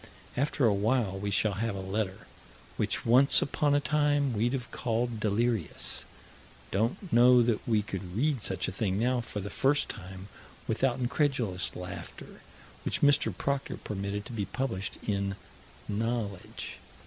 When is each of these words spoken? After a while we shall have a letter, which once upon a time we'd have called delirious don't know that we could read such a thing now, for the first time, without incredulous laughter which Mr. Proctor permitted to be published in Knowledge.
After 0.35 0.65
a 0.65 0.73
while 0.73 1.19
we 1.19 1.29
shall 1.29 1.53
have 1.61 1.75
a 1.75 1.79
letter, 1.79 2.25
which 2.75 3.05
once 3.05 3.39
upon 3.39 3.75
a 3.75 3.79
time 3.79 4.33
we'd 4.33 4.53
have 4.53 4.71
called 4.71 5.19
delirious 5.19 6.05
don't 6.71 7.13
know 7.13 7.43
that 7.43 7.59
we 7.67 7.83
could 7.83 8.17
read 8.17 8.41
such 8.41 8.67
a 8.67 8.71
thing 8.71 8.97
now, 8.97 9.21
for 9.21 9.41
the 9.41 9.51
first 9.51 9.89
time, 9.89 10.27
without 10.67 10.97
incredulous 10.97 11.75
laughter 11.75 12.41
which 12.83 13.01
Mr. 13.01 13.31
Proctor 13.37 13.77
permitted 13.77 14.25
to 14.25 14.33
be 14.33 14.45
published 14.45 14.97
in 15.07 15.35
Knowledge. 15.87 16.79